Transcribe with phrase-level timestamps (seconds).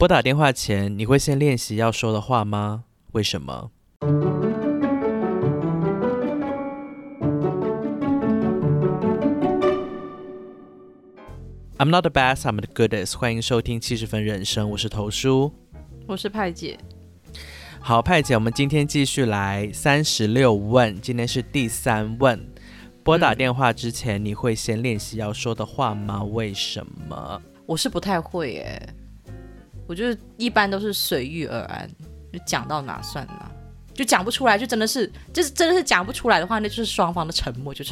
[0.00, 2.84] 拨打电话前，你会先练习要说的话吗？
[3.12, 3.70] 为什么
[11.76, 13.18] ？I'm not the best, I'm the goodest。
[13.18, 15.52] 欢迎收听七十分人生，我是头叔，
[16.06, 16.78] 我是派姐。
[17.78, 22.40] 好，派姐，我们今天继续来三十六问，今天是第三问。
[23.04, 26.24] 拨打电话之前，你会先练习要说的话吗？
[26.24, 27.42] 为什么？
[27.66, 28.94] 我是不太会耶，
[29.90, 31.90] 我就是一般都是随遇而安，
[32.32, 33.50] 就讲到哪算哪，
[33.92, 37.82] 就讲不出来，就真的是，就是真的是讲不出来的话，那就是双方的沉默就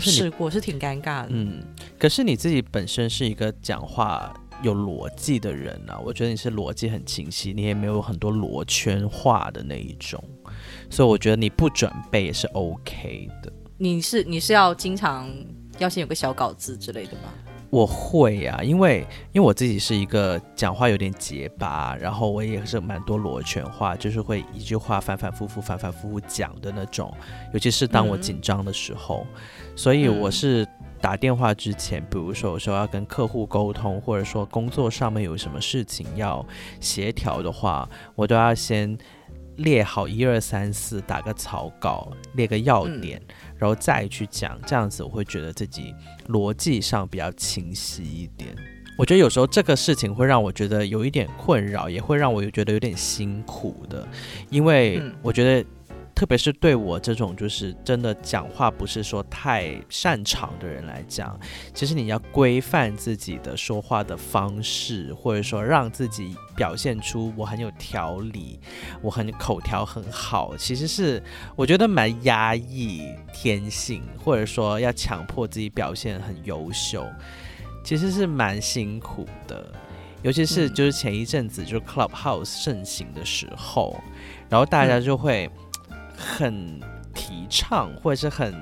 [0.00, 1.62] 试过是挺尴尬的，嗯，
[1.98, 4.32] 可是你自己本身是一个讲话。
[4.62, 10.22] 有逻辑的人啊，我觉得你是逻辑很清晰，你也没有很多罗圈话的那一种，
[10.90, 13.50] 所以我觉得你不准备也是 OK 的。
[13.78, 15.34] 你是你是要经常
[15.78, 17.32] 要先有个小稿子之类的吗？
[17.70, 27.12] 我会呀，因为因为我自己是一个讲话有点结巴，然后我也是蛮多螺旋话，就是会一句话反反复复、反反复复讲的那种，
[27.52, 29.26] 尤其是当我紧张的时候，
[29.74, 30.66] 所以我是。
[31.02, 36.44] 打电话之前，比如说我说要跟客户沟通，或者说工作上面有什么事情要
[36.78, 38.98] 协调的话，我都要先
[39.60, 43.20] 列好一二三四，打个草稿，列个要点，
[43.56, 44.60] 然后再去讲。
[44.66, 45.94] 这样子我会觉得自己
[46.28, 48.54] 逻辑上比较清晰一点。
[48.98, 54.06] 我觉得有时候这个事情会让我觉得有一点困扰，也会让我觉得有点辛苦的，
[54.50, 55.68] 因为我觉得。
[56.20, 61.40] 特别是对我这种就是真的讲话不是说太擅长的人来讲，
[61.72, 68.60] 其实你要规范自己的说话的方式，或者说让自己表现出我很有条理，
[69.00, 71.22] 我很口条很好，其实是
[71.56, 77.06] 我觉得蛮压抑天性，或者说要强迫自己表现很优秀，
[77.82, 79.72] 其实是蛮辛苦的。
[80.20, 83.98] 尤其是就是前一阵子就是 Clubhouse 盛行的时候，
[84.50, 85.50] 然后大家就会。
[86.20, 86.78] 很
[87.14, 88.54] 提倡或者是很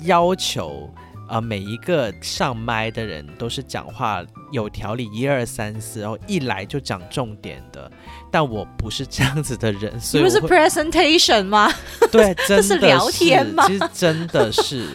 [0.00, 0.92] 要求
[1.28, 7.90] 啊，每一个上麦的人都是讲话有条理，一二三四，然后一来就讲重点的。
[8.30, 11.72] 但我不是这样子的人， 所以不是 presentation 吗？
[12.10, 13.64] 对，真的是聊天吗？
[13.68, 14.88] 其实真的是，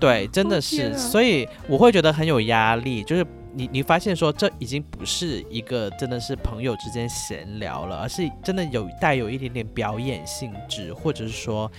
[0.00, 3.24] 对，真的是，所以我会觉得很有压力，就是。
[3.54, 11.70] 你你发现说这已经不是一个真的是朋友之间闲聊了，而是真的有带有一点点表演性质，或者是说，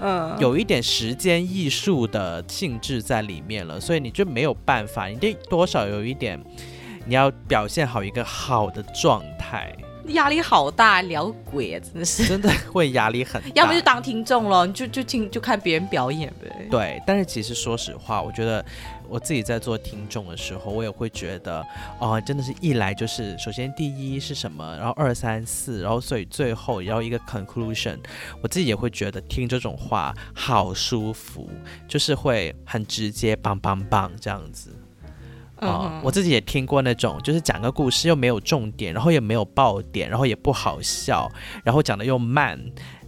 [0.00, 6.38] 嗯，有一点时间艺术的性质在里面了，所以你就没有办法，你得多少有一点，
[7.06, 9.74] 你要表现好一个好的状态。
[10.08, 13.48] 压力好大，聊鬼啊，真的是，真的 会压力很大。
[13.54, 16.68] 要么就当听众了，你就就听就看别人表演呗。
[16.70, 18.62] 对，但是其实说实话，我觉得
[19.14, 21.64] 我自己在做听众的时候，我也会觉得，
[22.00, 27.96] 哦，真的是一来就是，首先第一是什么，然后二三四，然后所以最后要一个 conclusion，
[28.42, 31.48] 我自己也会觉得听这种话好舒服，
[31.86, 34.76] 就是会很直接，棒棒棒这样子。
[35.60, 41.30] 啊，我自己也听过那种，就是讲个故事又没有重点，然后也没有爆点，然后也不好笑，
[41.62, 42.60] 然后讲的又慢，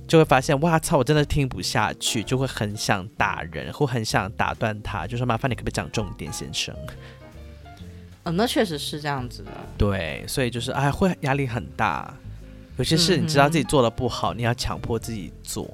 [0.06, 6.74] 就会发现哇操，我真的听不下去，就会很想打人，或很想打断他，就说麻烦你可不可以讲重点，先生。
[8.24, 9.50] 嗯，那确实是这样子的。
[9.76, 12.12] 对，所以就是哎，会压力很大，
[12.76, 15.68] 有些事你知道自己做的不好，你要强迫自己做。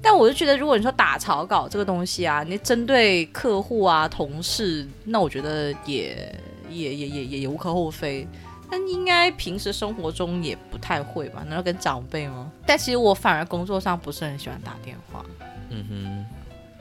[0.00, 6.34] 但我就觉得，如果你说打草稿这个东西啊，你针对客户啊、同事，那我觉得也
[6.68, 8.26] 也也也也无可厚非。
[8.72, 11.44] 但应该平时生活中也不太会吧？
[11.46, 12.50] 难道跟长辈吗？
[12.64, 15.22] 但其实我反而工作上不是很喜欢打电话。
[15.68, 16.26] 嗯哼，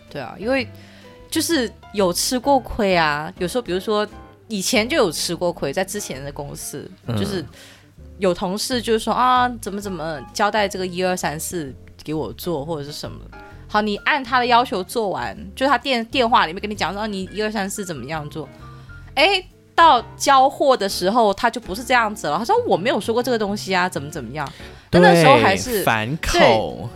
[0.09, 0.65] 对啊，因为
[1.29, 3.29] 就是有吃过亏啊。
[3.39, 4.07] 有时候，比如说
[4.47, 7.43] 以前就有吃过亏，在之前的公司，就是
[8.19, 11.75] 有同事就是说啊，怎么怎么交代这个一二三四。
[12.03, 13.19] 给我做或者是什么，
[13.67, 18.49] 好，你按他的要求做完，就他电电话里面跟你讲说你一二三四怎么样做，
[19.13, 19.45] 哎，
[19.81, 24.47] 到交货的时候他就不是这样子了，他说我没有说过这个东西啊，怎么怎么样，
[24.89, 26.87] 但那时候还是反口，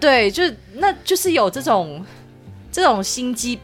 [0.00, 2.04] 对，就是那就是有这种
[2.70, 3.58] 这种心机，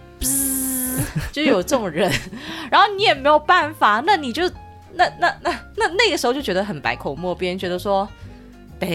[1.32, 2.12] 就有这种人，
[2.70, 4.49] 然后你也没有办法，那你就
[4.94, 8.06] 那那那那那个时候就觉得很百口莫辩，觉得说。
[8.81, 8.88] 等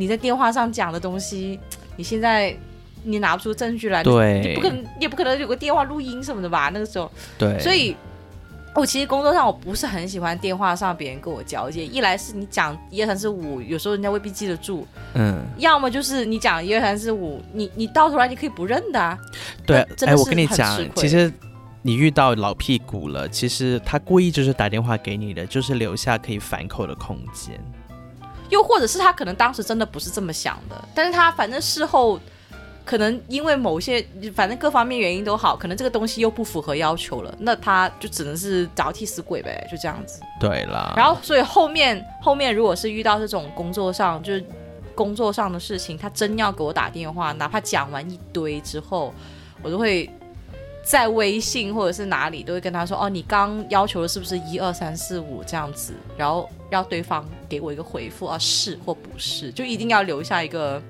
[0.00, 1.60] 你在电话上讲的东西，
[1.96, 2.56] 你现在
[3.02, 6.70] 你拿不出证据来，对，你不可能，也不可能有个电话录音什么的吧？
[6.72, 7.94] 那个时候，对，所以，
[8.76, 11.84] 我其实工作上我不是很喜欢电话上别人跟我交接。
[11.84, 14.84] 一来是你讲一二三四五，有时候人家未必记得住，
[15.14, 19.18] 嗯，要么就是你讲一二三四五，你你到头来你可以不认的，啊
[19.66, 21.32] 对，哎，我跟你讲，其实。
[21.82, 27.56] 你遇到老屁股了，其实他故意就是打电话给你的，就是留下可以反口的空间。
[28.48, 32.18] 又或者是他可能当时真的不是这么想的，但是他反正事后
[32.86, 34.02] 可能因为某些
[34.34, 40.22] 反正各方面原因都好，可能这个东西又不符合要求了，那他就只能是找替死鬼呗，就这样子。
[40.40, 44.42] 对啦，然后所以后面后面如果是遇到这种工作上就是
[44.94, 49.12] 工作上的事情，他真要给我打电话，哪怕讲完一堆之后，
[49.62, 50.08] 我都会。
[50.88, 60.80] 在微信或者是哪里都会跟他说哦，你刚要求的是不是一二三四五这样子，然后让对方给我一个回复啊，是或不是，就一定要留下一个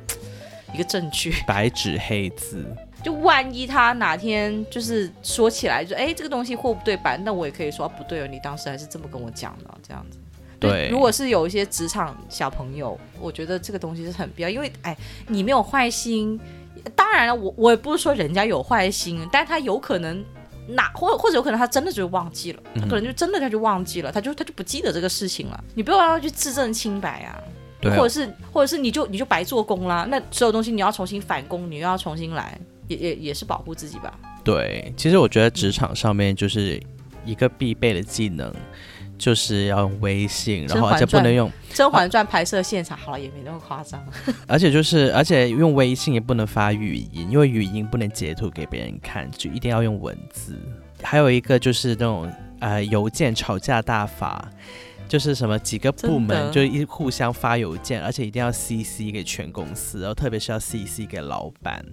[0.77, 2.65] 一个证据， 白纸黑字。
[3.03, 10.19] 就万一他哪天就是说起来就哎这个东西货不对版，那我也可以说不对哦，你当时还是这么跟我讲的这样子。
[10.59, 14.97] 对，如果是有一些职场小朋友，我觉得这个东西是很必要，因为哎
[15.29, 16.39] 你没有坏心。
[16.95, 20.25] 当然了，我我也不是说人家有坏心，但他有可能
[20.69, 25.65] 哪或或者有可能他真的就忘记了，他可能就真的他就忘记了，他就他就不记得这个事情了。
[25.75, 27.39] 你不要让他去自证清白啊，
[27.91, 30.07] 或者是或者是你就你就白做工啦。
[30.09, 34.19] 那所有东西你要重新返工，你又要重新来，也也也是保护自己吧。
[34.43, 36.81] 对，其实我觉得职场上面就是
[37.25, 38.53] 一个必备的技能。
[39.19, 43.99] 就是要用微信，然后而且不能用《甄嬛传》拍摄现场，好了也没那么夸张。
[44.47, 50.55] 而且就是，而且用微信也不能发语音，因为语音不能截图给别人看，就一定要用文字。
[51.03, 52.31] 还有一个就是那种
[52.61, 54.51] 呃邮件吵架大法。
[55.09, 61.85] 就是什么几个部门就一互相发邮件，而且一定要 CC 给全公司，然后特别是要 CC 给老板，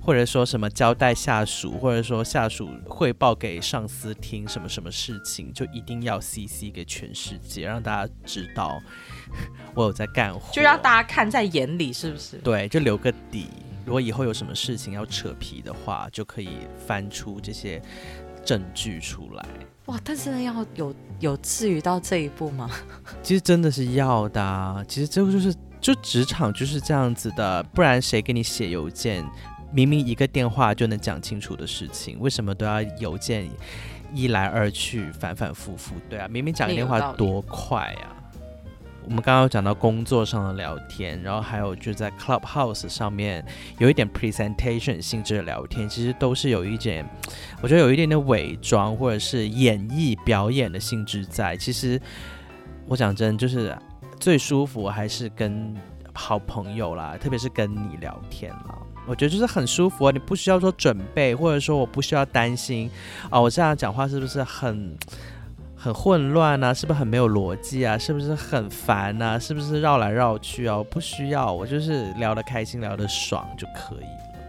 [0.00, 8.80] 或者说什么交代下属，或者说下属汇报给上司听什么什么事情，就一定要 CC 给全世界，让大家知道
[9.74, 12.38] 我有在干活，就让大家看在眼里，是不是？
[12.38, 13.48] 对，就留个底，
[13.84, 16.48] 如果以后有什么事情要扯皮的话，就可以
[16.86, 17.80] 翻出这些
[18.46, 19.44] 证据出来。
[19.86, 22.70] 哇，但是要有有至于到这一步吗？
[23.22, 24.84] 其实真的是要的。
[24.88, 29.24] 其实这个就是就职场就是这样子的，不然谁给你写邮件？
[29.72, 33.50] 明明一个电话就能讲清楚的事情，为什么都要邮件
[34.14, 35.96] 一来二去，反反复复？
[36.08, 38.14] 对啊，明明讲电话多快啊！
[39.08, 43.44] 我们刚刚讲到工作上的聊天，然后还有就在 Clubhouse 上面
[43.78, 47.08] 有一点 presentation 性质的聊天，其实都是有一点，
[47.62, 51.56] 我觉得有一点点伪装或者是演绎表演的性质在。
[51.56, 52.00] 其实
[52.88, 53.78] 我讲真，就是
[54.18, 55.72] 最舒服还是跟
[56.12, 58.76] 好朋友啦，特别是跟你聊天啦，
[59.06, 62.90] 我觉得就是很舒服啊，你不需要说准备，或者说我不需要担心
[63.30, 64.98] 啊，我这样讲话是不是很？
[65.86, 67.96] 很混乱啊，是不是很没有逻辑啊？
[67.96, 69.38] 是不是很烦啊？
[69.38, 70.82] 是不是绕来绕去啊？
[70.90, 74.40] 不需要，我就是聊得开心，聊得爽就可以了。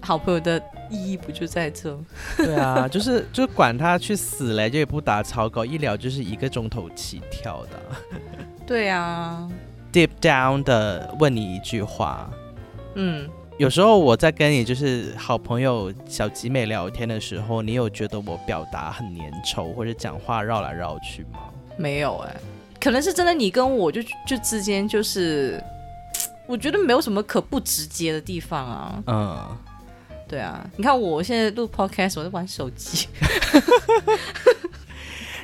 [0.00, 1.98] 好朋友的意义不就在这？
[2.36, 7.70] 对啊，就是就管他去死嘞，就也不打草稿，一聊就是一个钟头起跳的。
[8.64, 9.50] 对啊
[9.92, 12.30] ，deep down 的问你一句话，
[12.94, 13.28] 嗯。
[13.58, 21.38] 有时候我在跟你就是好朋友小集美聊天的时候，你有觉得我表达很粘稠或者讲话绕来绕去吗？
[21.78, 22.36] 没有哎，
[22.78, 25.58] 可能是真的你跟我就就之间就是，
[26.46, 29.02] 我觉得没有什么可不直接的地方啊。
[29.06, 29.56] 嗯，
[30.28, 33.08] 对啊，你看我现在录 podcast 我在玩手机。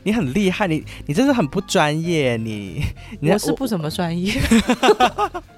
[0.04, 2.84] 你很厉害，你你真的很不专业，你
[3.22, 4.34] 我是不怎么专业，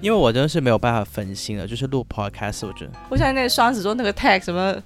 [0.00, 2.92] 因为我真的是没有办法分心了，就是录 podcast，我觉得。
[3.08, 4.76] 我想那个双子座那个 tag 什么。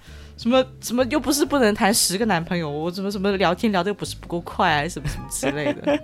[0.41, 6.01] 什么什么又不是不能谈十个男朋友，我怎么什么聊天聊的又不是不够快，啊什么什么之类的，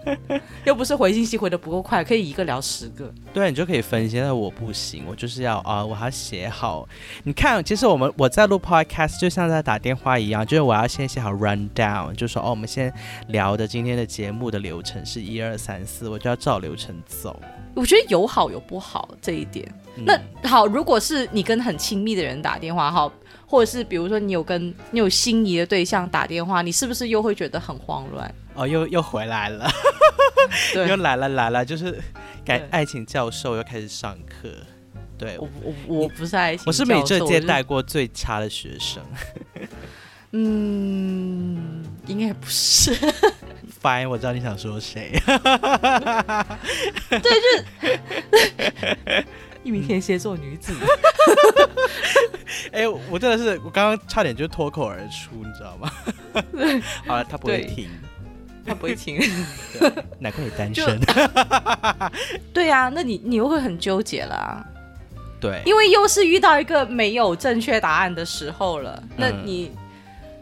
[0.67, 3.11] 又不是回信息回的不够快，可以一个聊十个。
[3.33, 4.21] 对，你就可以分心。
[4.21, 6.87] 但我不行，我就是要啊，我还要写好。
[7.23, 12.93] 你看，其实我们我在录 podcast 就像在打电话一样，就是我要先写好 run down，就说哦，我们先
[13.29, 17.41] 聊的今天的节目的流程是一二三四，我就要照流程走。
[17.75, 19.67] 我觉得有好有不好这一点。
[20.05, 23.13] 那好，如果是你跟很亲密的人打电话，好。
[23.49, 28.35] 或者是比如说你有跟你有心仪的对象打电话，你是不是又会觉得很慌乱？
[28.57, 29.71] 哦，又又回来了，
[30.75, 31.97] 又来了来了，就是
[32.45, 34.49] 感爱情教授又开始上课。
[35.17, 39.01] 对，我我我不是爱情，我是美这届带过最差的学生。
[40.33, 42.93] 嗯，应该不是。
[43.81, 45.13] Fine，我知道你想说谁。
[47.09, 47.29] 对，就
[47.89, 49.25] 是
[49.65, 50.73] 一名天蝎座女子。
[52.73, 55.91] 哎，我真的是，我刚刚差点就脱口而出，你知道吗？
[57.07, 57.89] 好了，他不会听，
[58.65, 59.19] 他不会听，
[60.19, 61.01] 难怪你单身。
[62.53, 64.65] 对呀，那你你又会很纠结了。
[65.41, 69.03] 对，因为又是遇到一个没有正确答案的时候了。
[69.17, 69.71] 那你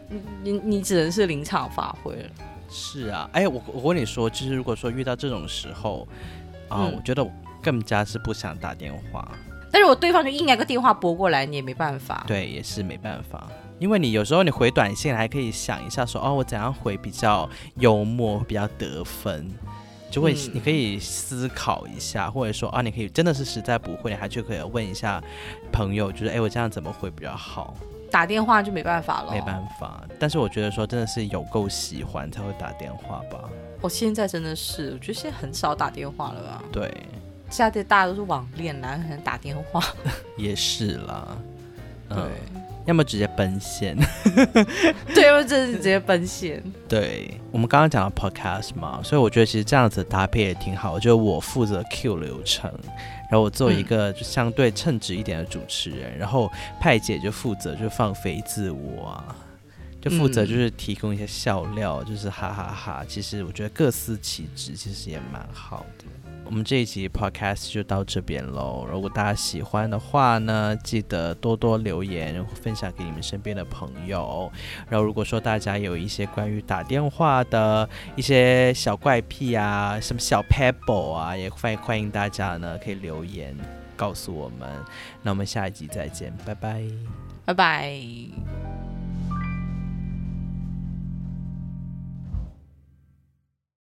[0.09, 2.29] 你你你只能是临场发挥了。
[2.69, 6.07] 是啊，哎，我我跟你说，就是如果说遇到这种时候
[6.69, 7.31] 啊，嗯我觉得我
[7.61, 9.27] 更加是不想打电话。
[9.71, 12.23] 但是我对方就硬来个电话拨过来，你也没办法。
[12.25, 13.45] 对，也是没办法，
[13.77, 19.51] 因为你有时候你回短信还可以想一下说，哦，我怎样回比较幽默，比较得分，
[20.09, 25.21] 就会、嗯你可以思考一下，或者说啊，你可以真的是实在不会，你还就可以问一下
[25.73, 27.73] 朋友，就是哎，我这样怎么回比较好？
[28.09, 29.33] 打电话就没办法了。
[29.33, 33.49] 没办法，但是我觉得说真的是有够喜欢才会打电话吧。
[33.85, 36.63] 我现在真的是，我觉得现在很少打电话了吧？
[36.71, 36.91] 对，
[37.51, 39.79] 现在大家都是网恋啦，很打电话。
[40.37, 41.37] 也是啦。
[42.09, 43.95] 对嗯，，要么直接奔现。
[45.13, 46.63] 对，要么就是直接奔现。
[46.89, 50.97] 对我们刚刚讲到 podcast 嘛，所以我觉得其实这样子搭配也挺好。
[50.99, 52.71] 就是我负责 Q 流程，
[53.29, 59.35] 然后我做一个就相对称职一点的主持人，然后派姐就负责就放飞自我啊，
[60.05, 66.05] 就负责就是提供一些笑料，就是哈哈哈其实我觉得各司其职，其实也蛮好的。
[66.45, 68.87] 我们这一集 podcast 就到这边喽。
[68.87, 74.51] 如果大家喜欢的话呢，记得多多留言，分享给你们身边的朋友。
[74.87, 83.57] 然后如果说大家有一些关于打电话的一些小怪癖啊，什么小 pebble 啊，也欢迎欢迎大家呢可以留言
[83.97, 84.69] 告诉我们。
[85.23, 86.83] 那我们下一集再见，拜拜。
[87.43, 88.64] 拜拜。